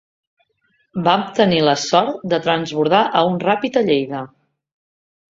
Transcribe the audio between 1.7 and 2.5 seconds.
sort de